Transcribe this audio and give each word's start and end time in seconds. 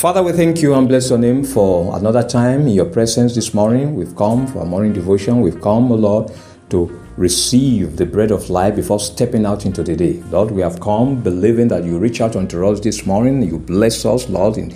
Father, 0.00 0.22
we 0.22 0.32
thank 0.32 0.62
you 0.62 0.72
and 0.72 0.88
bless 0.88 1.10
your 1.10 1.18
name 1.18 1.44
for 1.44 1.94
another 1.94 2.26
time 2.26 2.62
in 2.62 2.68
your 2.68 2.86
presence 2.86 3.34
this 3.34 3.52
morning. 3.52 3.94
We've 3.94 4.16
come 4.16 4.46
for 4.46 4.62
a 4.62 4.64
morning 4.64 4.94
devotion. 4.94 5.42
We've 5.42 5.60
come, 5.60 5.92
O 5.92 5.94
Lord, 5.94 6.32
to 6.70 6.86
receive 7.18 7.98
the 7.98 8.06
bread 8.06 8.30
of 8.30 8.48
life 8.48 8.76
before 8.76 8.98
stepping 8.98 9.44
out 9.44 9.66
into 9.66 9.82
the 9.82 9.94
day. 9.94 10.22
Lord, 10.30 10.52
we 10.52 10.62
have 10.62 10.80
come 10.80 11.20
believing 11.20 11.68
that 11.68 11.84
you 11.84 11.98
reach 11.98 12.22
out 12.22 12.34
unto 12.34 12.66
us 12.66 12.80
this 12.80 13.04
morning. 13.04 13.42
You 13.42 13.58
bless 13.58 14.06
us, 14.06 14.26
Lord, 14.30 14.56
in 14.56 14.70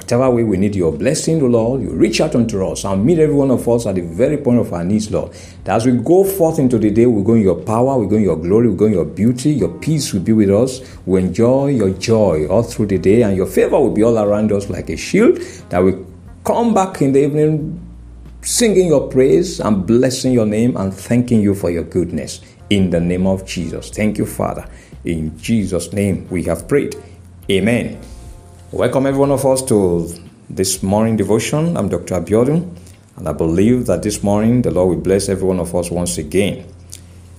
Whatever 0.00 0.30
way 0.30 0.44
we 0.44 0.56
need 0.56 0.74
your 0.74 0.92
blessing, 0.92 1.52
Lord, 1.52 1.82
you 1.82 1.90
reach 1.90 2.22
out 2.22 2.34
unto 2.34 2.66
us 2.66 2.84
and 2.84 3.04
meet 3.04 3.18
every 3.18 3.34
one 3.34 3.50
of 3.50 3.68
us 3.68 3.84
at 3.84 3.96
the 3.96 4.00
very 4.00 4.38
point 4.38 4.58
of 4.58 4.72
our 4.72 4.82
needs, 4.82 5.10
Lord. 5.10 5.30
That 5.64 5.76
as 5.76 5.84
we 5.84 5.92
go 5.92 6.24
forth 6.24 6.58
into 6.58 6.78
the 6.78 6.90
day, 6.90 7.04
we 7.04 7.22
go 7.22 7.34
in 7.34 7.42
your 7.42 7.60
power, 7.60 7.98
we 7.98 8.06
go 8.06 8.16
in 8.16 8.22
your 8.22 8.38
glory, 8.38 8.70
we 8.70 8.76
go 8.76 8.86
in 8.86 8.94
your 8.94 9.04
beauty, 9.04 9.50
your 9.50 9.68
peace 9.68 10.14
will 10.14 10.22
be 10.22 10.32
with 10.32 10.48
us. 10.48 10.80
We 11.04 11.20
enjoy 11.20 11.72
your 11.72 11.90
joy 11.90 12.46
all 12.48 12.62
through 12.62 12.86
the 12.86 12.96
day, 12.96 13.24
and 13.24 13.36
your 13.36 13.44
favor 13.44 13.78
will 13.78 13.90
be 13.92 14.02
all 14.02 14.18
around 14.18 14.52
us 14.52 14.70
like 14.70 14.88
a 14.88 14.96
shield. 14.96 15.36
That 15.68 15.84
we 15.84 15.92
come 16.44 16.72
back 16.72 17.02
in 17.02 17.12
the 17.12 17.22
evening 17.22 17.86
singing 18.40 18.86
your 18.86 19.06
praise 19.06 19.60
and 19.60 19.86
blessing 19.86 20.32
your 20.32 20.46
name 20.46 20.78
and 20.78 20.94
thanking 20.94 21.42
you 21.42 21.54
for 21.54 21.70
your 21.70 21.84
goodness. 21.84 22.40
In 22.70 22.88
the 22.88 23.00
name 23.00 23.26
of 23.26 23.44
Jesus. 23.44 23.90
Thank 23.90 24.16
you, 24.16 24.24
Father. 24.24 24.66
In 25.04 25.38
Jesus' 25.38 25.92
name 25.92 26.26
we 26.30 26.44
have 26.44 26.66
prayed. 26.66 26.96
Amen. 27.50 28.00
Welcome 28.72 29.06
every 29.06 29.18
one 29.18 29.32
of 29.32 29.44
us 29.44 29.62
to 29.62 30.08
this 30.48 30.80
morning 30.80 31.16
devotion. 31.16 31.76
I'm 31.76 31.88
Dr. 31.88 32.14
Abiodun, 32.14 32.72
and 33.16 33.28
I 33.28 33.32
believe 33.32 33.86
that 33.86 34.04
this 34.04 34.22
morning 34.22 34.62
the 34.62 34.70
Lord 34.70 34.90
will 34.90 35.02
bless 35.02 35.28
every 35.28 35.42
one 35.42 35.58
of 35.58 35.74
us 35.74 35.90
once 35.90 36.18
again. 36.18 36.72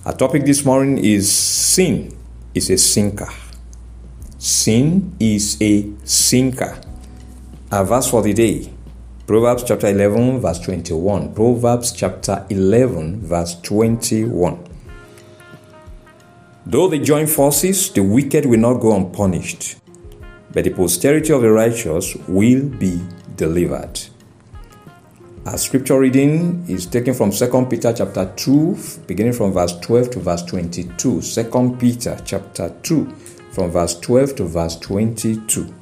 Our 0.05 0.12
topic 0.12 0.44
this 0.44 0.66
morning 0.66 0.98
is 0.98 1.31
sin 1.31 2.12
is 2.53 2.70
a 2.70 2.77
sinker. 2.77 3.30
Sin 4.39 5.16
is 5.22 5.55
a 5.61 5.89
sinker. 6.03 6.78
Our 7.72 7.86
verse 7.86 8.09
for 8.09 8.22
the 8.22 8.33
day 8.33 8.70
Proverbs 9.25 9.64
chapter 9.64 9.88
11, 9.88 10.42
verse 10.42 10.59
21. 10.59 11.33
Proverbs 11.33 11.94
chapter 11.94 12.45
11, 12.50 13.22
verse 13.22 13.55
21. 13.61 14.67
Though 16.66 16.89
they 16.89 17.00
join 17.00 17.25
forces, 17.25 17.89
the 17.89 18.03
wicked 18.03 18.45
will 18.45 18.59
not 18.59 18.81
go 18.81 18.94
unpunished 18.98 19.80
but 20.53 20.63
the 20.63 20.69
posterity 20.69 21.31
of 21.33 21.41
the 21.41 21.52
righteous 21.52 22.16
will 22.27 22.67
be 22.67 23.02
delivered. 23.35 23.99
Our 25.45 25.58
scripture 25.58 25.99
reading 25.99 26.66
is 26.67 26.85
taken 26.85 27.13
from 27.13 27.31
2 27.31 27.66
Peter 27.69 27.93
chapter 27.93 28.31
2, 28.35 28.77
beginning 29.08 29.33
from 29.33 29.53
verse 29.53 29.75
12 29.80 30.11
to 30.11 30.19
verse 30.19 30.43
22. 30.43 31.21
2 31.21 31.77
Peter 31.80 32.17
chapter 32.23 32.73
2, 32.83 33.05
from 33.52 33.71
verse 33.71 33.99
12 33.99 34.35
to 34.35 34.43
verse 34.43 34.75
22. 34.77 35.73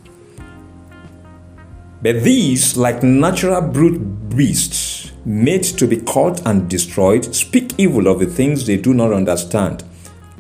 But 2.02 2.23
these, 2.23 2.78
like 2.78 3.04
natural 3.04 3.61
brute 3.61 4.30
beasts, 4.30 5.11
made 5.26 5.64
to 5.64 5.86
be 5.86 5.98
caught 5.98 6.45
and 6.48 6.70
destroyed, 6.70 7.36
speak 7.36 7.73
evil 7.78 8.08
of 8.08 8.20
the 8.20 8.26
things 8.26 8.66
they 8.66 8.78
do 8.78 8.94
not 8.94 9.11
understand, 9.11 9.83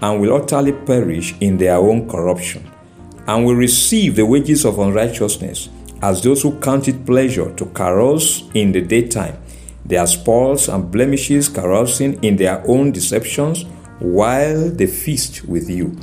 and 0.01 0.21
will 0.21 0.33
utterly 0.33 0.71
perish 0.71 1.35
in 1.41 1.57
their 1.57 1.75
own 1.75 2.07
corruption 2.07 2.71
and 3.27 3.45
will 3.45 3.55
receive 3.55 4.15
the 4.15 4.25
wages 4.25 4.65
of 4.65 4.79
unrighteousness, 4.79 5.69
as 6.01 6.21
those 6.21 6.41
who 6.41 6.59
count 6.59 6.87
it 6.87 7.05
pleasure 7.05 7.53
to 7.55 7.65
carouse 7.67 8.43
in 8.53 8.71
the 8.71 8.81
daytime, 8.81 9.37
their 9.85 10.07
spoils 10.07 10.69
and 10.69 10.91
blemishes 10.91 11.49
carousing 11.49 12.23
in 12.23 12.37
their 12.37 12.63
own 12.67 12.91
deceptions, 12.91 13.63
while 13.99 14.69
they 14.69 14.87
feast 14.87 15.45
with 15.45 15.69
you. 15.69 15.97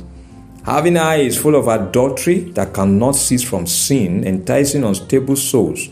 Having 0.65 0.97
eyes 0.97 1.37
full 1.37 1.55
of 1.55 1.67
adultery 1.67 2.39
that 2.51 2.73
cannot 2.73 3.15
cease 3.15 3.43
from 3.43 3.65
sin, 3.65 4.25
enticing 4.25 4.83
unstable 4.83 5.37
souls. 5.37 5.87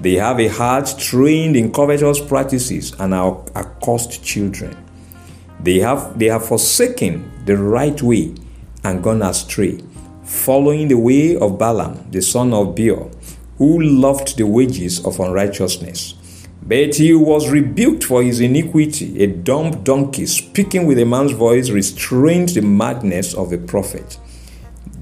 They 0.00 0.14
have 0.14 0.40
a 0.40 0.48
heart 0.48 0.94
trained 0.98 1.56
in 1.56 1.70
covetous 1.70 2.18
practices 2.20 2.94
and 2.98 3.12
are 3.12 3.44
accursed 3.54 4.24
children. 4.24 4.74
They 5.62 5.80
have, 5.80 6.18
they 6.18 6.26
have 6.26 6.46
forsaken 6.46 7.30
the 7.44 7.58
right 7.58 8.00
way 8.00 8.34
and 8.82 9.02
gone 9.02 9.20
astray 9.20 9.80
following 10.30 10.86
the 10.86 10.96
way 10.96 11.36
of 11.36 11.58
Balaam, 11.58 12.08
the 12.12 12.22
son 12.22 12.54
of 12.54 12.74
Beor, 12.74 13.10
who 13.58 13.82
loved 13.82 14.38
the 14.38 14.46
wages 14.46 15.04
of 15.04 15.18
unrighteousness. 15.18 16.14
But 16.62 16.94
he 16.94 17.12
was 17.12 17.50
rebuked 17.50 18.04
for 18.04 18.22
his 18.22 18.40
iniquity. 18.40 19.24
A 19.24 19.26
dumb 19.26 19.82
donkey, 19.82 20.26
speaking 20.26 20.86
with 20.86 21.00
a 21.00 21.04
man's 21.04 21.32
voice, 21.32 21.70
restrained 21.70 22.50
the 22.50 22.62
madness 22.62 23.34
of 23.34 23.50
the 23.50 23.58
prophet. 23.58 24.18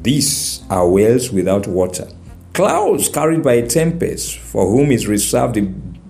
These 0.01 0.63
are 0.71 0.89
wells 0.89 1.31
without 1.31 1.67
water, 1.67 2.09
clouds 2.55 3.11
carried 3.11 3.43
by 3.43 3.55
a 3.55 3.69
tempest, 3.69 4.39
for 4.39 4.67
whom 4.67 4.91
is 4.91 5.07
reserved 5.07 5.57
the 5.57 5.61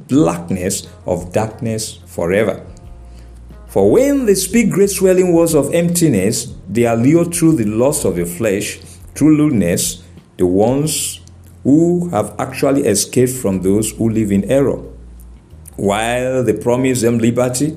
blackness 0.06 0.86
of 1.06 1.32
darkness 1.32 1.98
forever. 2.06 2.64
For 3.66 3.90
when 3.90 4.26
they 4.26 4.36
speak 4.36 4.70
great 4.70 4.90
swelling 4.90 5.32
words 5.34 5.54
of 5.54 5.74
emptiness, 5.74 6.54
they 6.68 6.84
allure 6.84 7.24
through 7.24 7.56
the 7.56 7.64
lust 7.64 8.04
of 8.04 8.14
the 8.16 8.24
flesh 8.24 8.78
True 9.18 9.36
lewdness, 9.36 10.04
the 10.36 10.46
ones 10.46 11.20
who 11.64 12.08
have 12.10 12.36
actually 12.38 12.86
escaped 12.86 13.32
from 13.32 13.62
those 13.62 13.90
who 13.90 14.08
live 14.08 14.30
in 14.30 14.48
error. 14.48 14.80
While 15.74 16.44
they 16.44 16.52
promise 16.52 17.00
them 17.00 17.18
liberty, 17.18 17.76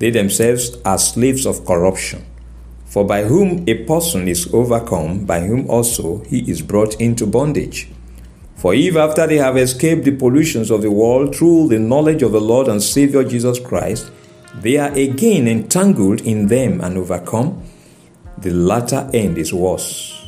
they 0.00 0.10
themselves 0.10 0.76
are 0.84 0.98
slaves 0.98 1.46
of 1.46 1.64
corruption. 1.64 2.26
For 2.84 3.06
by 3.06 3.22
whom 3.24 3.64
a 3.66 3.84
person 3.84 4.28
is 4.28 4.52
overcome, 4.52 5.24
by 5.24 5.40
whom 5.40 5.70
also 5.70 6.24
he 6.24 6.40
is 6.40 6.60
brought 6.60 7.00
into 7.00 7.26
bondage. 7.26 7.88
For 8.56 8.74
if 8.74 8.94
after 8.94 9.26
they 9.26 9.38
have 9.38 9.56
escaped 9.56 10.04
the 10.04 10.14
pollutions 10.14 10.70
of 10.70 10.82
the 10.82 10.90
world 10.90 11.34
through 11.34 11.68
the 11.68 11.78
knowledge 11.78 12.22
of 12.22 12.32
the 12.32 12.40
Lord 12.42 12.68
and 12.68 12.82
Savior 12.82 13.24
Jesus 13.24 13.58
Christ, 13.58 14.12
they 14.60 14.76
are 14.76 14.92
again 14.92 15.48
entangled 15.48 16.20
in 16.20 16.48
them 16.48 16.82
and 16.82 16.98
overcome, 16.98 17.62
the 18.36 18.50
latter 18.50 19.08
end 19.14 19.38
is 19.38 19.54
worse 19.54 20.21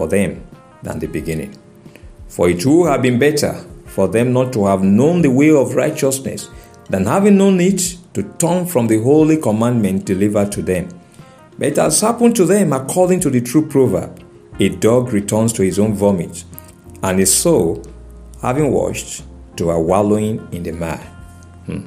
for 0.00 0.08
them 0.08 0.42
than 0.82 0.98
the 0.98 1.06
beginning. 1.06 1.54
For 2.26 2.48
it 2.48 2.64
would 2.64 2.88
have 2.88 3.02
been 3.02 3.18
better 3.18 3.52
for 3.84 4.08
them 4.08 4.32
not 4.32 4.50
to 4.54 4.64
have 4.64 4.82
known 4.82 5.20
the 5.20 5.30
way 5.30 5.50
of 5.50 5.74
righteousness 5.74 6.48
than 6.88 7.04
having 7.04 7.36
known 7.36 7.60
it 7.60 7.98
to 8.14 8.22
turn 8.38 8.64
from 8.64 8.86
the 8.86 8.98
holy 9.02 9.36
commandment 9.36 10.06
delivered 10.06 10.50
to 10.52 10.62
them. 10.62 10.88
But 11.58 11.68
it 11.68 11.76
has 11.76 12.00
happened 12.00 12.34
to 12.36 12.46
them 12.46 12.72
according 12.72 13.20
to 13.20 13.30
the 13.30 13.42
true 13.42 13.68
proverb 13.68 14.24
a 14.58 14.70
dog 14.70 15.12
returns 15.12 15.52
to 15.54 15.62
his 15.62 15.78
own 15.78 15.94
vomit, 15.94 16.44
and 17.02 17.20
a 17.20 17.26
soul, 17.26 17.82
having 18.42 18.70
washed, 18.70 19.22
to 19.56 19.70
a 19.70 19.80
wallowing 19.80 20.46
in 20.52 20.62
the 20.62 20.72
mire. 20.72 20.98
Hmm. 21.66 21.86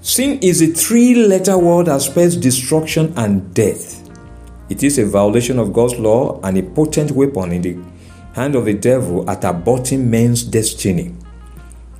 Sin 0.00 0.38
is 0.40 0.60
a 0.60 0.68
three 0.68 1.14
letter 1.14 1.56
word 1.56 1.86
that 1.86 2.02
spells 2.02 2.36
destruction 2.36 3.12
and 3.16 3.54
death. 3.54 4.07
It 4.68 4.82
is 4.82 4.98
a 4.98 5.06
violation 5.06 5.58
of 5.58 5.72
God's 5.72 5.98
law 5.98 6.40
and 6.42 6.58
a 6.58 6.62
potent 6.62 7.12
weapon 7.12 7.52
in 7.52 7.62
the 7.62 7.76
hand 8.34 8.54
of 8.54 8.66
the 8.66 8.74
devil 8.74 9.28
at 9.28 9.42
aborting 9.42 10.04
man's 10.04 10.42
destiny. 10.42 11.14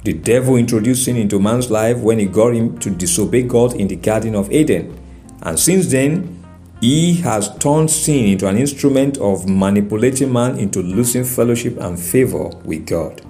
The 0.04 0.12
devil 0.12 0.56
introduced 0.56 1.04
sin 1.04 1.16
into 1.16 1.40
man's 1.40 1.70
life 1.70 1.98
when 1.98 2.18
he 2.18 2.26
got 2.26 2.54
him 2.54 2.78
to 2.78 2.90
disobey 2.90 3.42
God 3.42 3.74
in 3.74 3.88
the 3.88 3.96
Garden 3.96 4.34
of 4.34 4.52
Eden. 4.52 4.96
And 5.42 5.58
since 5.58 5.86
then, 5.90 6.44
he 6.80 7.14
has 7.16 7.56
turned 7.58 7.90
sin 7.90 8.26
into 8.26 8.46
an 8.46 8.56
instrument 8.56 9.18
of 9.18 9.48
manipulating 9.48 10.32
man 10.32 10.58
into 10.58 10.80
losing 10.80 11.24
fellowship 11.24 11.76
and 11.78 11.98
favor 11.98 12.48
with 12.64 12.86
God. 12.86 13.20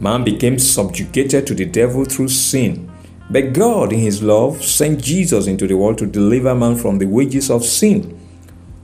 Man 0.00 0.24
became 0.24 0.58
subjugated 0.58 1.46
to 1.46 1.54
the 1.54 1.66
devil 1.66 2.04
through 2.04 2.28
sin. 2.28 2.90
But 3.30 3.52
God, 3.52 3.92
in 3.92 3.98
His 3.98 4.22
love, 4.22 4.64
sent 4.64 5.02
Jesus 5.02 5.46
into 5.46 5.66
the 5.66 5.76
world 5.76 5.98
to 5.98 6.06
deliver 6.06 6.54
man 6.54 6.76
from 6.76 6.98
the 6.98 7.06
wages 7.06 7.50
of 7.50 7.64
sin. 7.64 8.18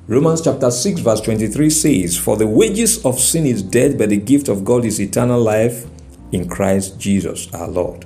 Romans 0.08 0.43
chapter 0.43 0.69
6, 0.69 1.00
verse 1.00 1.20
23 1.20 1.70
says, 1.70 2.19
For 2.19 2.37
the 2.37 2.46
wages 2.46 3.04
of 3.04 3.20
sin 3.20 3.46
is 3.46 3.62
death, 3.62 3.96
but 3.96 4.08
the 4.08 4.16
gift 4.16 4.49
of 4.49 4.64
God 4.64 4.84
is 4.84 5.00
eternal 5.00 5.40
life 5.40 5.87
in 6.32 6.49
Christ 6.49 6.99
Jesus 6.99 7.52
our 7.54 7.69
Lord. 7.69 8.04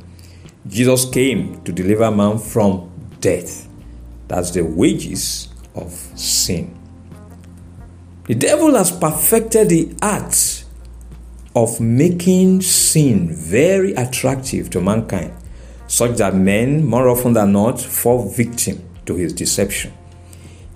Jesus 0.66 1.08
came 1.08 1.62
to 1.64 1.72
deliver 1.72 2.10
man 2.10 2.38
from 2.38 2.90
death. 3.20 3.66
That's 4.28 4.50
the 4.50 4.60
wages 4.60 5.48
of 5.74 5.90
sin. 5.90 6.78
The 8.24 8.34
devil 8.34 8.74
has 8.74 8.90
perfected 8.92 9.70
the 9.70 9.96
art 10.02 10.64
of 11.54 11.80
making 11.80 12.60
sin 12.60 13.34
very 13.34 13.94
attractive 13.94 14.68
to 14.70 14.82
mankind, 14.82 15.32
such 15.86 16.18
that 16.18 16.34
men, 16.34 16.84
more 16.84 17.08
often 17.08 17.32
than 17.32 17.52
not, 17.52 17.80
fall 17.80 18.28
victim 18.28 18.86
to 19.06 19.14
his 19.14 19.32
deception. 19.32 19.94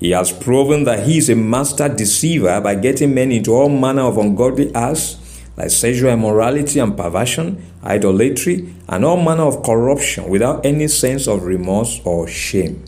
He 0.01 0.13
has 0.13 0.33
proven 0.33 0.85
that 0.85 1.07
he 1.07 1.19
is 1.19 1.29
a 1.29 1.37
master 1.37 1.87
deceiver 1.89 2.59
by 2.63 2.75
getting 2.75 3.15
men 3.15 3.31
into 3.31 3.53
all 3.53 3.69
manner 3.69 4.03
of 4.03 4.17
ungodly 4.17 4.75
acts 4.75 5.19
like 5.59 5.69
sexual 5.71 6.11
immorality 6.11 6.79
and 6.81 6.97
perversion, 6.97 7.63
idolatry, 7.85 8.75
and 8.89 9.05
all 9.05 9.23
manner 9.23 9.43
of 9.43 9.63
corruption 9.63 10.31
without 10.31 10.65
any 10.65 10.89
sense 10.89 11.29
of 11.29 11.45
remorse 11.45 12.01
or 12.05 12.27
shame. 12.27 12.83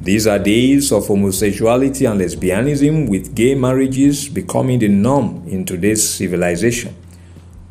These 0.00 0.26
are 0.26 0.40
days 0.40 0.90
of 0.90 1.06
homosexuality 1.06 2.04
and 2.04 2.20
lesbianism, 2.20 3.08
with 3.08 3.34
gay 3.34 3.54
marriages 3.54 4.28
becoming 4.28 4.80
the 4.80 4.88
norm 4.88 5.44
in 5.46 5.64
today's 5.64 6.06
civilization. 6.06 6.96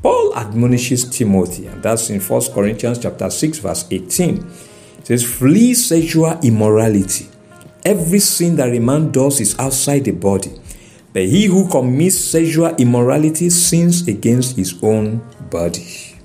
Paul 0.01 0.33
admonishes 0.37 1.09
Timothy, 1.09 1.67
and 1.67 1.83
that's 1.83 2.09
in 2.09 2.21
1 2.21 2.41
Corinthians 2.53 2.99
chapter 2.99 3.29
6, 3.29 3.59
verse 3.59 3.85
18. 3.91 4.37
It 4.99 5.07
says, 5.07 5.23
Flee 5.23 5.73
sexual 5.73 6.39
immorality. 6.41 7.27
Every 7.85 8.19
sin 8.19 8.55
that 8.55 8.73
a 8.73 8.79
man 8.79 9.11
does 9.11 9.41
is 9.41 9.59
outside 9.59 10.05
the 10.05 10.11
body. 10.11 10.51
But 11.11 11.23
he 11.23 11.45
who 11.45 11.67
commits 11.69 12.17
sexual 12.17 12.73
immorality 12.75 13.49
sins 13.49 14.07
against 14.07 14.55
his 14.55 14.81
own 14.81 15.21
body. 15.49 16.15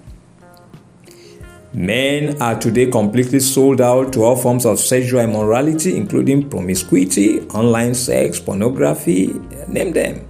Men 1.72 2.40
are 2.40 2.58
today 2.58 2.86
completely 2.86 3.40
sold 3.40 3.80
out 3.80 4.12
to 4.12 4.22
all 4.22 4.36
forms 4.36 4.64
of 4.64 4.78
sexual 4.78 5.20
immorality, 5.20 5.96
including 5.96 6.48
promiscuity, 6.48 7.40
online 7.48 7.94
sex, 7.94 8.40
pornography, 8.40 9.34
name 9.66 9.92
them. 9.92 10.26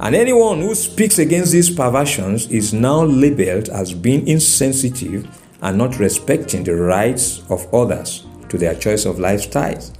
And 0.00 0.14
anyone 0.14 0.60
who 0.60 0.74
speaks 0.74 1.18
against 1.18 1.52
these 1.52 1.70
perversions 1.70 2.46
is 2.48 2.72
now 2.72 3.04
labeled 3.04 3.68
as 3.68 3.92
being 3.92 4.26
insensitive 4.26 5.28
and 5.60 5.76
not 5.76 5.98
respecting 5.98 6.64
the 6.64 6.76
rights 6.76 7.42
of 7.50 7.72
others 7.74 8.26
to 8.48 8.58
their 8.58 8.74
choice 8.74 9.04
of 9.04 9.16
lifestyles. 9.16 9.97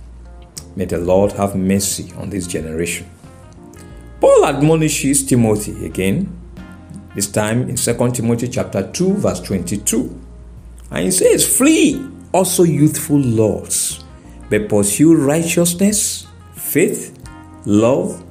May 0.77 0.85
the 0.85 0.99
Lord 0.99 1.33
have 1.33 1.57
mercy 1.57 2.13
on 2.17 2.31
this 2.31 2.47
generation. 2.47 3.09
Paul 4.21 4.47
admonishes 4.47 5.25
Timothy 5.25 5.87
again 5.87 6.35
this 7.15 7.27
time 7.31 7.69
in 7.69 7.77
2 7.77 8.11
Timothy 8.13 8.49
chapter 8.49 8.91
2, 8.93 9.15
verse 9.15 9.41
22. 9.41 10.21
And 10.91 11.05
he 11.05 11.11
says, 11.11 11.47
Flee 11.57 12.05
also 12.33 12.63
youthful 12.63 13.21
lusts, 13.21 14.05
but 14.51 14.69
pursue 14.69 15.15
righteousness, 15.15 16.27
faith, 16.55 17.19
love, 17.65 18.25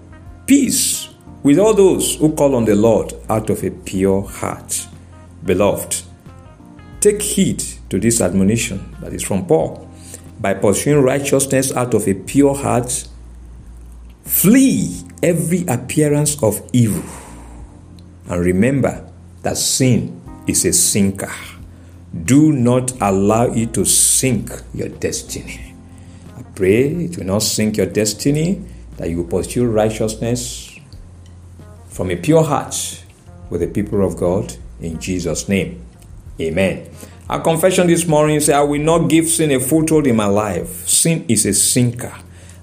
peace 0.46 1.10
with 1.44 1.60
all 1.60 1.74
those 1.74 2.16
who 2.16 2.34
call 2.34 2.56
on 2.56 2.66
the 2.66 2.76
Lord 2.76 3.14
out 3.30 3.50
of 3.50 3.64
a 3.64 3.72
pure 3.72 4.22
heart. 4.22 4.88
Beloved, 5.46 6.02
take 7.00 7.22
heed 7.22 7.64
to 7.90 8.00
this 8.00 8.22
admonition 8.22 8.96
that 9.02 9.14
is 9.14 9.24
from 9.24 9.46
Paul. 9.46 9.87
By 10.40 10.54
pursuing 10.54 11.04
righteousness 11.04 11.72
out 11.76 11.94
of 11.94 12.08
a 12.08 12.14
pure 12.14 12.56
heart, 12.56 13.08
flee 14.24 15.04
every 15.24 15.66
appearance 15.68 16.42
of 16.44 16.62
evil 16.74 17.04
and 18.30 18.44
remember 18.44 19.10
that 19.44 19.58
sin 19.58 20.22
is 20.48 20.66
a 20.66 20.74
sinker. 20.74 21.32
Do 22.24 22.52
not 22.52 22.92
allow 23.02 23.46
it 23.46 23.74
to 23.74 23.86
sink 23.86 24.52
your 24.74 24.90
destiny. 24.90 25.74
I 26.38 26.44
pray 26.44 27.06
it 27.06 27.18
will 27.18 27.26
not 27.26 27.44
sink 27.44 27.78
your 27.78 27.86
destiny, 27.86 28.64
that 28.98 29.10
you 29.10 29.18
will 29.18 29.30
pursue 29.30 29.68
righteousness 29.68 30.78
from 31.88 32.12
a 32.12 32.16
pure 32.16 32.44
heart 32.44 33.04
with 33.50 33.62
the 33.62 33.68
people 33.68 34.06
of 34.06 34.18
God 34.18 34.56
in 34.82 35.00
Jesus' 35.00 35.48
name. 35.48 35.86
Amen. 36.40 36.90
Our 37.30 37.42
confession 37.42 37.88
this 37.88 38.08
morning 38.08 38.40
says, 38.40 38.56
I 38.56 38.62
will 38.62 38.82
not 38.82 39.10
give 39.10 39.28
sin 39.28 39.52
a 39.52 39.60
foothold 39.60 40.08
in 40.08 40.16
my 40.16 40.28
life. 40.28 40.88
Sin 40.88 41.26
is 41.28 41.46
a 41.46 41.54
sinker. 41.54 42.16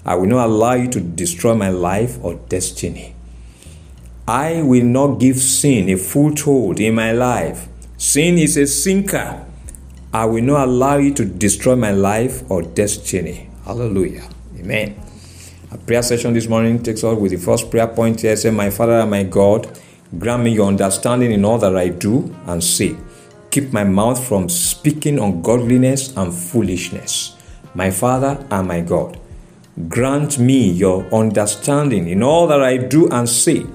I 0.03 0.15
will 0.15 0.25
not 0.25 0.47
allow 0.47 0.73
you 0.73 0.87
to 0.89 0.99
destroy 0.99 1.53
my 1.53 1.69
life 1.69 2.17
or 2.23 2.33
destiny. 2.49 3.13
I 4.27 4.63
will 4.63 4.83
not 4.83 5.19
give 5.19 5.37
sin 5.37 5.87
a 5.89 5.97
foothold 5.97 6.79
in 6.79 6.95
my 6.95 7.11
life. 7.11 7.67
Sin 7.97 8.39
is 8.39 8.57
a 8.57 8.65
sinker. 8.65 9.45
I 10.11 10.25
will 10.25 10.43
not 10.43 10.67
allow 10.67 10.97
you 10.97 11.13
to 11.13 11.25
destroy 11.25 11.75
my 11.75 11.91
life 11.91 12.41
or 12.49 12.63
destiny. 12.63 13.51
Hallelujah. 13.65 14.27
Amen. 14.57 14.99
Our 15.71 15.77
prayer 15.77 16.01
session 16.01 16.33
this 16.33 16.47
morning 16.47 16.81
takes 16.81 17.03
us 17.03 17.15
with 17.19 17.31
the 17.31 17.37
first 17.37 17.69
prayer 17.69 17.87
point 17.87 18.21
here. 18.21 18.35
Say, 18.35 18.49
My 18.49 18.71
Father 18.71 18.93
and 18.93 19.11
my 19.11 19.21
God, 19.21 19.79
grant 20.17 20.41
me 20.41 20.53
your 20.53 20.67
understanding 20.67 21.31
in 21.31 21.45
all 21.45 21.59
that 21.59 21.77
I 21.77 21.89
do 21.89 22.35
and 22.47 22.63
say. 22.63 22.95
Keep 23.55 23.71
my 23.71 23.85
mouth 23.85 24.21
from 24.21 24.49
speaking 24.49 25.17
ungodliness 25.17 26.13
and 26.17 26.33
foolishness. 26.33 27.37
My 27.73 27.89
Father 27.89 28.45
and 28.51 28.67
my 28.67 28.81
God, 28.81 29.17
grant 29.87 30.37
me 30.37 30.69
your 30.71 31.05
understanding 31.13 32.09
in 32.09 32.21
all 32.21 32.47
that 32.47 32.61
I 32.61 32.75
do 32.75 33.07
and 33.07 33.29
say 33.29 33.65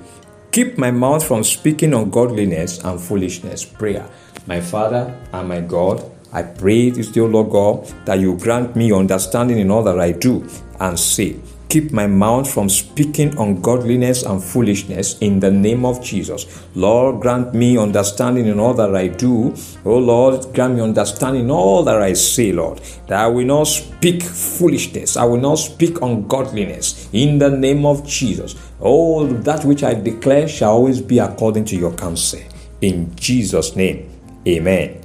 Keep 0.53 0.77
my 0.77 0.91
mouth 0.91 1.27
from 1.27 1.43
speaking 1.45 1.95
ungodliness 1.95 2.85
and 2.85 3.01
foolishness. 3.01 3.65
Prayer. 3.65 4.07
My 4.47 4.61
Father 4.61 5.19
and 5.33 5.49
my 5.49 5.63
God, 5.63 6.05
I 6.31 6.43
pray 6.43 6.91
this 6.91 7.09
dear 7.09 7.25
Lord 7.25 7.51
God 7.51 7.87
that 8.05 8.21
you 8.21 8.37
grant 8.37 8.77
me 8.77 8.93
understanding 8.93 9.61
in 9.61 9.71
all 9.71 9.83
that 9.85 9.99
I 9.99 10.13
do 10.13 10.47
and 10.79 11.01
say. 11.01 11.41
Keep 11.71 11.93
my 11.93 12.09
mouth 12.09 12.53
from 12.53 12.69
speaking 12.69 13.39
ungodliness 13.39 14.25
and 14.25 14.43
foolishness 14.43 15.17
in 15.21 15.39
the 15.39 15.53
name 15.53 15.85
of 15.85 16.03
Jesus. 16.03 16.67
Lord, 16.75 17.21
grant 17.21 17.55
me 17.55 17.79
understanding 17.79 18.47
in 18.47 18.59
all 18.59 18.75
that 18.75 18.97
I 18.97 19.07
do. 19.07 19.55
Oh 19.85 19.99
Lord, 19.99 20.53
grant 20.53 20.75
me 20.75 20.81
understanding 20.81 21.45
in 21.45 21.51
all 21.53 21.85
that 21.85 22.03
I 22.03 22.15
say, 22.15 22.51
Lord. 22.51 22.81
That 23.07 23.21
I 23.21 23.29
will 23.29 23.47
not 23.47 23.69
speak 23.69 24.21
foolishness. 24.21 25.17
I 25.17 25.23
will 25.23 25.39
not 25.39 25.61
speak 25.61 26.01
ungodliness 26.03 27.09
in 27.13 27.39
the 27.39 27.51
name 27.51 27.87
of 27.87 28.05
Jesus. 28.05 28.57
Oh, 28.81 29.29
that 29.29 29.65
which 29.65 29.85
I 29.85 29.95
declare 29.95 30.49
shall 30.49 30.73
always 30.73 31.01
be 31.01 31.21
according 31.21 31.67
to 31.67 31.77
your 31.77 31.95
counsel. 31.95 32.41
In 32.81 33.15
Jesus' 33.15 33.77
name, 33.77 34.11
amen. 34.45 35.01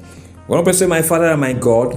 When 0.47 0.67
I 0.67 0.71
say, 0.71 0.87
My 0.87 1.03
Father 1.03 1.25
and 1.25 1.41
my 1.41 1.53
God, 1.53 1.95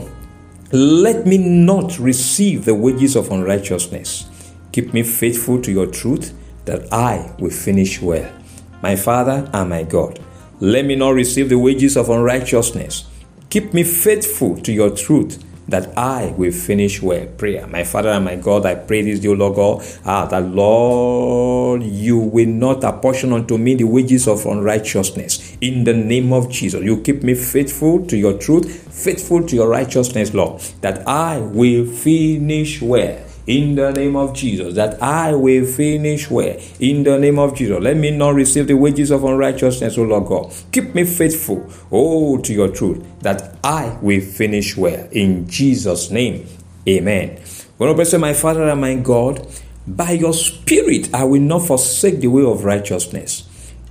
let 0.73 1.26
me 1.26 1.38
not 1.38 1.99
receive 1.99 2.67
the 2.67 2.75
wages 2.75 3.17
of 3.17 3.32
unrighteousness 3.32 4.29
Keep 4.78 4.94
me 4.94 5.02
faithful 5.02 5.60
to 5.62 5.72
your 5.72 5.88
truth 5.88 6.32
that 6.64 6.92
I 6.92 7.34
will 7.40 7.50
finish 7.50 8.00
well. 8.00 8.32
My 8.80 8.94
Father 8.94 9.50
and 9.52 9.70
my 9.70 9.82
God, 9.82 10.20
let 10.60 10.84
me 10.84 10.94
not 10.94 11.14
receive 11.14 11.48
the 11.48 11.58
wages 11.58 11.96
of 11.96 12.08
unrighteousness. 12.08 13.04
Keep 13.50 13.75
me 13.75 13.82
faithful 13.82 14.56
to 14.58 14.72
your 14.72 14.90
truth 14.90 15.44
that 15.66 15.98
I 15.98 16.32
will 16.38 16.52
finish 16.52 17.02
well. 17.02 17.26
Prayer. 17.26 17.66
My 17.66 17.82
Father 17.82 18.10
and 18.10 18.25
my 18.25 18.36
God, 18.36 18.66
I 18.66 18.76
pray 18.76 19.02
this, 19.02 19.19
dear 19.19 19.34
Lord 19.34 19.56
God, 19.56 19.84
ah, 20.04 20.26
that 20.26 20.44
Lord, 20.44 21.82
you 21.82 22.16
will 22.16 22.46
not 22.46 22.84
apportion 22.84 23.32
unto 23.32 23.58
me 23.58 23.75
the 23.75 23.82
wages 23.82 24.28
of 24.28 24.46
unrighteousness. 24.46 25.58
In 25.60 25.82
the 25.82 25.94
name 25.94 26.32
of 26.32 26.52
Jesus, 26.52 26.84
you 26.84 27.02
keep 27.02 27.25
me 27.25 27.34
faithful 27.34 28.06
to 28.06 28.16
your 28.16 28.38
truth, 28.38 28.94
faithful 28.94 29.44
to 29.44 29.56
your 29.56 29.69
righteousness, 29.69 30.32
Lord, 30.34 30.60
that 30.82 31.04
I 31.08 31.38
will 31.38 31.84
finish 31.84 32.80
well 32.80 33.25
in 33.49 33.75
the 33.77 33.91
name 33.93 34.15
of 34.15 34.35
Jesus, 34.35 34.75
that 34.75 35.02
I 35.02 35.35
will 35.35 35.64
finish 35.64 36.31
well. 36.31 36.55
In 36.78 37.02
the 37.02 37.19
name 37.19 37.38
of 37.38 37.57
Jesus, 37.57 37.83
let 37.83 37.97
me 37.97 38.11
not 38.11 38.35
receive 38.35 38.67
the 38.67 38.76
wages 38.76 39.11
of 39.11 39.25
unrighteousness, 39.25 39.97
O 39.97 40.02
Lord 40.02 40.26
God. 40.26 40.55
Keep 40.71 40.95
me 40.95 41.05
faithful, 41.05 41.69
oh, 41.90 42.37
to 42.37 42.52
your 42.52 42.69
truth, 42.69 43.02
that 43.21 43.57
I 43.64 43.99
will 44.02 44.21
finish 44.21 44.76
well. 44.76 45.09
In 45.12 45.49
Jesus' 45.49 46.11
name, 46.11 46.47
amen. 46.87 47.40
I 47.81 48.02
say, 48.02 48.19
My 48.19 48.35
Father 48.35 48.69
and 48.69 48.81
my 48.83 48.95
God, 48.97 49.47
by 49.87 50.11
your 50.11 50.35
Spirit 50.35 51.14
I 51.14 51.25
will 51.25 51.40
not 51.40 51.61
forsake 51.61 52.21
the 52.21 52.26
way 52.26 52.45
of 52.45 52.64
righteousness. 52.64 53.49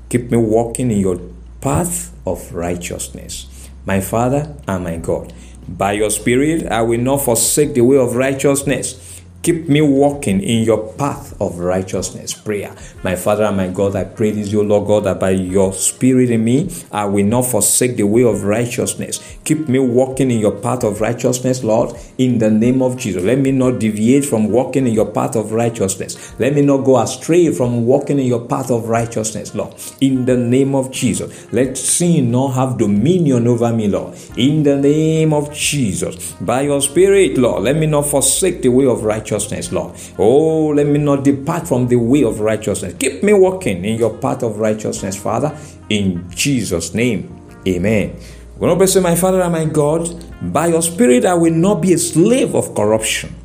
Keep 0.09 0.29
me 0.29 0.37
walking 0.37 0.91
in 0.91 0.99
your 0.99 1.19
path 1.61 2.15
of 2.27 2.53
righteousness. 2.53 3.69
My 3.87 4.01
Father 4.01 4.55
and 4.67 4.83
my 4.83 4.97
God, 4.97 5.33
by 5.67 5.93
your 5.93 6.11
Spirit 6.11 6.67
I 6.67 6.83
will 6.83 6.99
not 6.99 7.23
forsake 7.23 7.73
the 7.73 7.81
way 7.81 7.97
of 7.97 8.15
righteousness. 8.15 9.16
Keep 9.47 9.69
me 9.69 9.79
walking 9.79 10.41
in 10.41 10.63
your 10.65 10.91
path 10.95 11.39
of 11.39 11.59
righteousness. 11.59 12.33
Prayer. 12.33 12.75
My 13.01 13.15
Father 13.15 13.45
and 13.45 13.55
my 13.55 13.69
God, 13.69 13.95
I 13.95 14.03
pray 14.03 14.31
this, 14.31 14.51
your 14.51 14.65
Lord 14.65 14.87
God, 14.87 15.05
that 15.05 15.21
by 15.21 15.29
your 15.29 15.71
Spirit 15.71 16.31
in 16.31 16.43
me, 16.43 16.69
I 16.91 17.05
will 17.05 17.25
not 17.25 17.45
forsake 17.45 17.95
the 17.95 18.03
way 18.03 18.25
of 18.25 18.43
righteousness. 18.43 19.37
Keep 19.45 19.69
me 19.69 19.79
walking 19.79 20.31
in 20.31 20.39
your 20.39 20.51
path 20.51 20.83
of 20.83 20.99
righteousness, 20.99 21.63
Lord, 21.63 21.95
in 22.17 22.39
the 22.39 22.51
name 22.51 22.81
of 22.81 22.97
Jesus. 22.97 23.23
Let 23.23 23.37
me 23.37 23.53
not 23.53 23.79
deviate 23.79 24.25
from 24.25 24.49
walking 24.49 24.85
in 24.85 24.93
your 24.93 25.09
path 25.09 25.37
of 25.37 25.53
righteousness. 25.53 26.37
Let 26.39 26.53
me 26.53 26.61
not 26.61 26.83
go 26.83 26.99
astray 26.99 27.53
from 27.53 27.85
walking 27.85 28.19
in 28.19 28.25
your 28.25 28.45
path 28.45 28.69
of 28.69 28.89
righteousness, 28.89 29.55
Lord, 29.55 29.75
in 30.01 30.25
the 30.25 30.35
name 30.35 30.75
of 30.75 30.91
Jesus. 30.91 31.47
Let 31.53 31.77
sin 31.77 32.31
not 32.31 32.49
have 32.49 32.77
dominion 32.77 33.47
over 33.47 33.71
me, 33.71 33.87
Lord, 33.87 34.17
in 34.35 34.63
the 34.63 34.75
name 34.75 35.31
of 35.31 35.53
Jesus. 35.53 36.33
By 36.41 36.63
your 36.63 36.81
Spirit, 36.81 37.37
Lord, 37.37 37.63
let 37.63 37.77
me 37.77 37.85
not 37.85 38.07
forsake 38.07 38.61
the 38.61 38.67
way 38.67 38.85
of 38.85 39.05
righteousness 39.05 39.36
righteousness, 39.37 39.71
Lord. 39.71 39.95
Oh, 40.17 40.67
let 40.69 40.87
me 40.87 40.99
not 40.99 41.23
depart 41.23 41.67
from 41.67 41.87
the 41.87 41.95
way 41.95 42.23
of 42.23 42.39
righteousness. 42.39 42.95
Keep 42.97 43.23
me 43.23 43.33
walking 43.33 43.85
in 43.85 43.97
your 43.97 44.17
path 44.17 44.43
of 44.43 44.57
righteousness, 44.57 45.15
Father, 45.15 45.57
in 45.89 46.29
Jesus' 46.31 46.93
name. 46.93 47.33
Amen. 47.67 48.15
When 48.57 48.81
I 48.81 48.85
say, 48.85 48.99
My 48.99 49.15
Father 49.15 49.41
and 49.41 49.53
my 49.53 49.65
God, 49.65 50.09
by 50.53 50.67
your 50.67 50.81
Spirit 50.81 51.25
I 51.25 51.35
will 51.35 51.53
not 51.53 51.81
be 51.81 51.93
a 51.93 51.97
slave 51.97 52.55
of 52.55 52.73
corruption. 52.73 53.35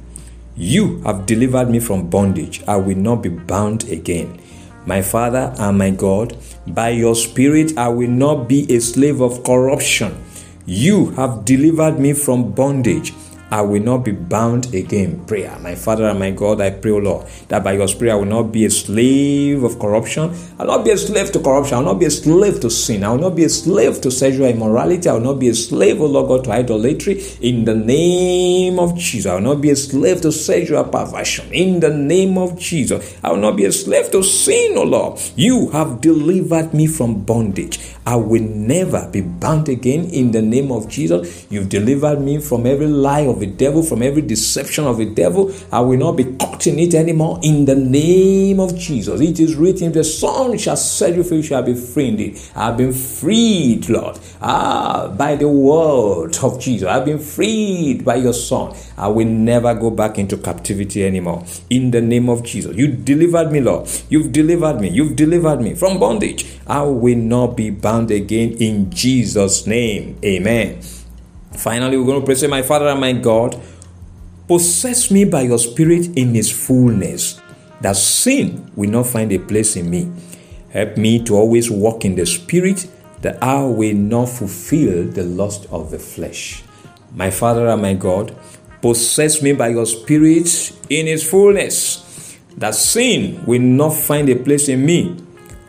You 0.56 1.00
have 1.02 1.26
delivered 1.26 1.68
me 1.70 1.80
from 1.80 2.08
bondage. 2.08 2.62
I 2.66 2.76
will 2.76 2.96
not 2.96 3.22
be 3.22 3.28
bound 3.28 3.84
again. 3.88 4.40
My 4.86 5.02
Father 5.02 5.54
and 5.58 5.78
my 5.78 5.90
God, 5.90 6.36
by 6.66 6.90
your 6.90 7.14
Spirit 7.14 7.76
I 7.76 7.88
will 7.88 8.10
not 8.10 8.48
be 8.48 8.70
a 8.74 8.80
slave 8.80 9.20
of 9.20 9.44
corruption. 9.44 10.24
You 10.66 11.10
have 11.10 11.44
delivered 11.44 11.98
me 11.98 12.12
from 12.12 12.52
bondage. 12.52 13.12
I 13.52 13.60
will 13.60 13.82
not 13.82 13.98
be 13.98 14.12
bound 14.12 14.72
again. 14.74 15.26
Prayer. 15.26 15.54
My 15.60 15.74
Father 15.74 16.06
and 16.08 16.18
my 16.18 16.30
God, 16.30 16.62
I 16.62 16.70
pray, 16.70 16.90
O 16.90 16.96
Lord, 16.96 17.26
that 17.48 17.62
by 17.62 17.72
your 17.72 17.86
Spirit 17.86 18.12
I 18.12 18.14
will 18.14 18.24
not 18.24 18.44
be 18.44 18.64
a 18.64 18.70
slave 18.70 19.62
of 19.62 19.78
corruption. 19.78 20.34
I 20.58 20.64
will 20.64 20.78
not 20.78 20.86
be 20.86 20.90
a 20.90 20.96
slave 20.96 21.30
to 21.32 21.38
corruption. 21.38 21.74
I 21.74 21.80
will 21.80 21.92
not 21.92 22.00
be 22.00 22.06
a 22.06 22.10
slave 22.10 22.60
to 22.60 22.70
sin. 22.70 23.04
I 23.04 23.10
will 23.10 23.18
not 23.18 23.36
be 23.36 23.44
a 23.44 23.50
slave 23.50 24.00
to 24.00 24.10
sexual 24.10 24.46
immorality. 24.46 25.06
I 25.06 25.12
will 25.12 25.20
not 25.20 25.38
be 25.38 25.48
a 25.48 25.54
slave, 25.54 26.00
O 26.00 26.06
Lord 26.06 26.28
God, 26.28 26.44
to 26.44 26.50
idolatry. 26.52 27.22
In 27.42 27.66
the 27.66 27.74
name 27.74 28.78
of 28.78 28.96
Jesus. 28.96 29.26
I 29.26 29.34
will 29.34 29.42
not 29.42 29.60
be 29.60 29.68
a 29.68 29.76
slave 29.76 30.22
to 30.22 30.32
sexual 30.32 30.84
perversion. 30.84 31.52
In 31.52 31.80
the 31.80 31.90
name 31.90 32.38
of 32.38 32.58
Jesus. 32.58 33.18
I 33.22 33.32
will 33.32 33.36
not 33.36 33.56
be 33.58 33.66
a 33.66 33.72
slave 33.72 34.10
to 34.12 34.22
sin, 34.22 34.78
O 34.78 34.84
Lord. 34.84 35.20
You 35.36 35.68
have 35.72 36.00
delivered 36.00 36.72
me 36.72 36.86
from 36.86 37.22
bondage. 37.22 37.78
I 38.06 38.16
will 38.16 38.42
never 38.42 39.08
be 39.12 39.20
bound 39.20 39.68
again 39.68 40.06
in 40.06 40.32
the 40.32 40.42
name 40.42 40.72
of 40.72 40.88
Jesus. 40.88 41.46
You've 41.50 41.68
delivered 41.68 42.20
me 42.20 42.40
from 42.40 42.66
every 42.66 42.88
lie 42.88 43.26
of 43.26 43.41
the 43.42 43.46
devil, 43.46 43.82
from 43.82 44.02
every 44.02 44.22
deception 44.22 44.86
of 44.86 44.98
the 44.98 45.04
devil. 45.04 45.52
I 45.70 45.80
will 45.80 45.98
not 45.98 46.12
be 46.12 46.24
caught 46.24 46.66
in 46.66 46.78
it 46.78 46.94
anymore 46.94 47.40
in 47.42 47.64
the 47.64 47.74
name 47.74 48.60
of 48.60 48.76
Jesus. 48.78 49.20
It 49.20 49.40
is 49.40 49.56
written, 49.56 49.92
The 49.92 50.04
Son 50.04 50.56
shall 50.56 50.76
set 50.76 51.14
you 51.14 51.24
free, 51.24 51.42
shall 51.42 51.62
be 51.62 51.74
free 51.74 52.08
indeed. 52.08 52.40
I've 52.54 52.76
been 52.76 52.92
freed, 52.92 53.88
Lord, 53.88 54.18
ah, 54.40 55.08
by 55.08 55.36
the 55.36 55.48
word 55.48 56.38
of 56.42 56.60
Jesus. 56.60 56.88
I've 56.88 57.04
been 57.04 57.18
freed 57.18 58.04
by 58.04 58.16
your 58.16 58.34
Son. 58.34 58.74
I 58.96 59.08
will 59.08 59.26
never 59.26 59.74
go 59.74 59.90
back 59.90 60.18
into 60.18 60.36
captivity 60.36 61.04
anymore 61.04 61.44
in 61.68 61.90
the 61.90 62.00
name 62.00 62.28
of 62.28 62.44
Jesus. 62.44 62.76
You 62.76 62.88
delivered 62.88 63.50
me, 63.50 63.60
Lord. 63.60 63.88
You've 64.08 64.32
delivered 64.32 64.80
me. 64.80 64.88
You've 64.88 65.16
delivered 65.16 65.60
me 65.60 65.74
from 65.74 65.98
bondage. 65.98 66.46
I 66.66 66.82
will 66.82 67.18
not 67.18 67.56
be 67.56 67.70
bound 67.70 68.10
again 68.10 68.52
in 68.60 68.90
Jesus' 68.90 69.66
name. 69.66 70.18
Amen. 70.24 70.80
Finally, 71.56 71.96
we're 71.96 72.06
going 72.06 72.20
to 72.20 72.24
pray, 72.26 72.34
say, 72.34 72.46
My 72.46 72.62
Father 72.62 72.88
and 72.88 73.00
my 73.00 73.12
God, 73.12 73.60
possess 74.48 75.10
me 75.10 75.24
by 75.24 75.42
your 75.42 75.58
Spirit 75.58 76.06
in 76.16 76.34
His 76.34 76.50
fullness, 76.50 77.40
that 77.80 77.96
sin 77.96 78.70
will 78.74 78.90
not 78.90 79.06
find 79.06 79.30
a 79.32 79.38
place 79.38 79.76
in 79.76 79.90
me. 79.90 80.10
Help 80.70 80.96
me 80.96 81.22
to 81.24 81.36
always 81.36 81.70
walk 81.70 82.04
in 82.04 82.14
the 82.14 82.26
Spirit, 82.26 82.88
that 83.20 83.42
I 83.42 83.62
will 83.64 83.94
not 83.94 84.28
fulfill 84.28 85.08
the 85.08 85.22
lust 85.22 85.66
of 85.70 85.90
the 85.90 85.98
flesh. 85.98 86.62
My 87.14 87.30
Father 87.30 87.68
and 87.68 87.82
my 87.82 87.94
God, 87.94 88.34
possess 88.80 89.42
me 89.42 89.52
by 89.52 89.68
your 89.68 89.86
Spirit 89.86 90.72
in 90.88 91.06
His 91.06 91.28
fullness, 91.28 92.38
that 92.56 92.74
sin 92.74 93.44
will 93.46 93.60
not 93.60 93.94
find 93.94 94.28
a 94.28 94.36
place 94.36 94.68
in 94.68 94.84
me 94.84 95.16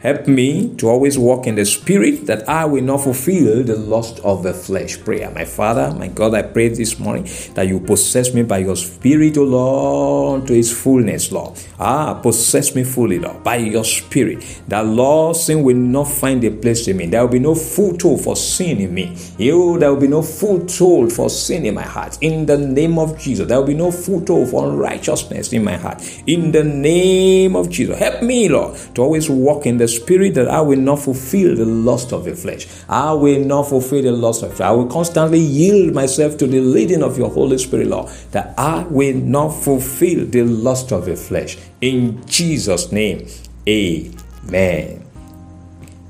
Help 0.04 0.28
me 0.28 0.76
to 0.76 0.90
always 0.90 1.18
walk 1.18 1.48
in 1.48 1.56
the 1.56 1.64
Spirit 1.64 2.26
that 2.26 2.48
I 2.50 2.66
will 2.66 2.84
not 2.84 2.98
fulfill 2.98 3.64
the 3.64 3.78
lust 3.78 4.20
of 4.20 4.44
the 4.44 4.54
flesh. 4.54 5.02
Prayer. 5.02 5.32
My 5.32 5.46
Father, 5.46 5.96
my 5.98 6.10
God, 6.10 6.34
I 6.34 6.42
pray 6.42 6.68
this 6.68 7.00
morning 7.00 7.24
that 7.54 7.70
you 7.70 7.80
possess 7.80 8.34
me 8.34 8.44
by 8.44 8.58
your 8.58 8.76
Spirit, 8.76 9.38
O 9.38 9.44
Lord, 9.44 10.48
to 10.48 10.60
its 10.60 10.74
fullness, 10.74 11.32
Lord. 11.32 11.58
Ah, 11.80 12.16
possess 12.16 12.76
me 12.76 12.84
fully, 12.84 13.18
Lord, 13.18 13.46
by 13.46 13.56
your 13.56 13.86
Spirit. 13.86 14.44
That, 14.68 14.86
Lord, 14.86 15.38
sin 15.38 15.64
will 15.64 15.78
not 15.78 16.10
find 16.10 16.44
a 16.44 16.52
place 16.52 16.86
in 16.90 16.98
me. 16.98 17.06
There 17.06 17.22
will 17.22 17.32
be 17.32 17.40
no 17.40 17.56
foothold 17.56 18.26
for 18.26 18.36
sin 18.36 18.80
in 18.80 18.94
me. 18.94 19.16
You, 19.38 19.80
there 19.80 19.94
will 19.94 20.02
be 20.02 20.10
no 20.10 20.22
foothold 20.22 21.14
for 21.14 21.30
sin 21.30 21.66
in 21.66 21.76
my 21.76 21.82
heart. 21.82 22.18
In 22.20 22.46
the 22.46 22.58
name 22.58 23.00
of 23.00 23.18
Jesus, 23.18 23.48
there 23.48 23.58
will 23.58 23.68
be 23.68 23.74
no 23.74 23.90
foothold 23.90 24.50
for 24.50 24.68
unrighteousness 24.68 25.54
in 25.54 25.64
my 25.64 25.78
heart. 25.78 26.04
In 26.28 26.52
the 26.52 26.66
name 26.66 27.56
of 27.56 27.70
Jesus, 27.70 27.98
help 27.98 28.22
me, 28.22 28.50
Lord, 28.50 28.78
to 28.96 29.02
always 29.02 29.30
walk 29.30 29.66
in 29.66 29.78
the 29.78 29.93
spirit 29.96 30.34
that 30.36 30.48
I 30.48 30.62
will 30.62 30.80
not 30.80 31.00
fulfill 31.00 31.56
the 31.56 31.66
lust 31.66 32.12
of 32.12 32.26
the 32.26 32.36
flesh. 32.36 32.68
I 32.90 33.14
will 33.14 33.44
not 33.44 33.64
fulfill 33.64 34.02
the 34.02 34.12
lust 34.12 34.44
of 34.44 34.54
flesh. 34.56 34.68
I 34.68 34.72
will 34.72 34.88
constantly 34.88 35.40
yield 35.40 35.94
myself 35.94 36.38
to 36.38 36.48
the 36.48 36.60
leading 36.60 37.04
of 37.04 37.18
your 37.18 37.30
Holy 37.30 37.58
Spirit, 37.58 37.88
Lord, 37.88 38.10
that 38.32 38.54
I 38.58 38.84
will 38.84 39.16
not 39.16 39.50
fulfill 39.50 40.26
the 40.26 40.44
lust 40.44 40.92
of 40.92 41.06
the 41.06 41.16
flesh. 41.16 41.58
In 41.82 42.26
Jesus' 42.26 42.92
name, 42.92 43.28
amen. 43.68 45.06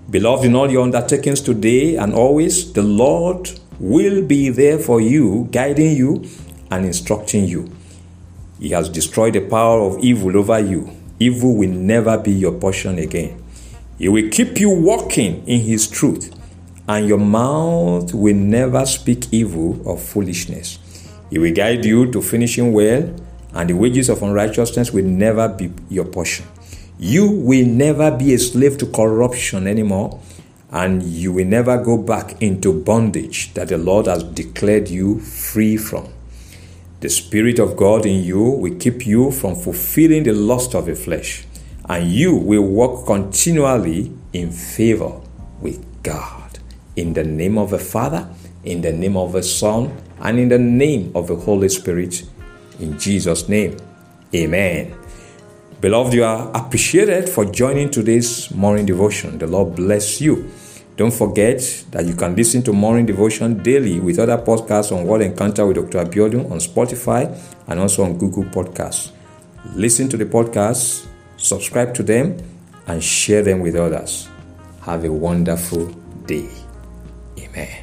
Beloved, 0.09 0.45
in 0.45 0.55
all 0.55 0.69
your 0.69 0.83
undertakings 0.83 1.41
today 1.41 1.95
and 1.95 2.13
always, 2.13 2.71
the 2.73 2.83
Lord 2.83 3.49
will 3.79 4.23
be 4.23 4.49
there 4.49 4.77
for 4.77 5.01
you, 5.01 5.47
guiding 5.51 5.97
you 5.97 6.23
and 6.69 6.85
instructing 6.85 7.45
you. 7.45 7.71
He 8.59 8.69
has 8.69 8.87
destroyed 8.87 9.33
the 9.33 9.41
power 9.41 9.81
of 9.81 9.99
evil 9.99 10.37
over 10.37 10.59
you. 10.59 10.89
Evil 11.19 11.55
will 11.55 11.69
never 11.69 12.17
be 12.17 12.31
your 12.31 12.53
portion 12.53 12.97
again. 12.97 13.42
He 14.03 14.09
will 14.09 14.27
keep 14.29 14.59
you 14.59 14.69
walking 14.69 15.47
in 15.47 15.61
His 15.61 15.87
truth, 15.87 16.37
and 16.89 17.07
your 17.07 17.17
mouth 17.17 18.13
will 18.13 18.35
never 18.35 18.85
speak 18.85 19.31
evil 19.31 19.81
or 19.87 19.97
foolishness. 19.97 20.77
He 21.29 21.39
will 21.39 21.53
guide 21.53 21.85
you 21.85 22.11
to 22.11 22.21
finishing 22.21 22.73
well, 22.73 23.15
and 23.53 23.69
the 23.69 23.77
wages 23.77 24.09
of 24.09 24.21
unrighteousness 24.21 24.91
will 24.91 25.05
never 25.05 25.47
be 25.47 25.71
your 25.87 26.03
portion. 26.03 26.45
You 26.99 27.31
will 27.31 27.65
never 27.65 28.11
be 28.11 28.33
a 28.33 28.39
slave 28.39 28.77
to 28.79 28.87
corruption 28.87 29.67
anymore, 29.67 30.19
and 30.69 31.01
you 31.01 31.31
will 31.31 31.47
never 31.47 31.81
go 31.81 31.97
back 31.97 32.41
into 32.41 32.73
bondage 32.73 33.53
that 33.53 33.69
the 33.69 33.77
Lord 33.77 34.07
has 34.07 34.21
declared 34.25 34.89
you 34.89 35.21
free 35.21 35.77
from. 35.77 36.09
The 36.99 37.07
Spirit 37.07 37.57
of 37.57 37.77
God 37.77 38.05
in 38.05 38.21
you 38.21 38.41
will 38.41 38.75
keep 38.75 39.07
you 39.07 39.31
from 39.31 39.55
fulfilling 39.55 40.23
the 40.23 40.33
lust 40.33 40.75
of 40.75 40.87
the 40.87 40.95
flesh 40.95 41.45
and 41.89 42.11
you 42.11 42.35
will 42.35 42.63
walk 42.63 43.05
continually 43.05 44.11
in 44.31 44.51
favor 44.51 45.19
with 45.61 45.85
God. 46.03 46.59
In 46.95 47.13
the 47.13 47.23
name 47.23 47.57
of 47.57 47.71
the 47.71 47.79
Father, 47.79 48.29
in 48.63 48.81
the 48.81 48.91
name 48.91 49.17
of 49.17 49.33
the 49.33 49.43
Son, 49.43 49.95
and 50.19 50.39
in 50.39 50.49
the 50.49 50.59
name 50.59 51.11
of 51.15 51.27
the 51.27 51.35
Holy 51.35 51.69
Spirit. 51.69 52.23
In 52.79 52.97
Jesus' 52.97 53.49
name, 53.49 53.77
Amen. 54.35 54.95
Beloved, 55.79 56.13
you 56.13 56.23
are 56.23 56.49
appreciated 56.55 57.29
for 57.29 57.45
joining 57.45 57.91
today's 57.91 58.49
morning 58.51 58.85
devotion. 58.85 59.37
The 59.37 59.45
Lord 59.45 59.75
bless 59.75 60.21
you. 60.21 60.49
Don't 60.95 61.13
forget 61.13 61.59
that 61.91 62.05
you 62.05 62.15
can 62.15 62.35
listen 62.35 62.63
to 62.63 62.73
morning 62.73 63.05
devotion 63.05 63.61
daily 63.61 63.99
with 63.99 64.17
other 64.17 64.37
podcasts 64.37 64.91
on 64.95 65.05
Word 65.05 65.21
Encounter 65.21 65.67
with 65.67 65.75
Dr. 65.75 66.05
Abiodun 66.05 66.49
on 66.49 66.57
Spotify 66.59 67.37
and 67.67 67.79
also 67.79 68.03
on 68.03 68.17
Google 68.17 68.43
Podcasts. 68.45 69.11
Listen 69.75 70.09
to 70.09 70.17
the 70.17 70.25
podcast 70.25 71.05
subscribe 71.43 71.93
to 71.95 72.03
them, 72.03 72.37
and 72.87 73.03
share 73.03 73.41
them 73.43 73.59
with 73.59 73.75
others. 73.75 74.29
Have 74.81 75.05
a 75.05 75.11
wonderful 75.11 75.87
day. 76.25 76.49
Amen. 77.39 77.82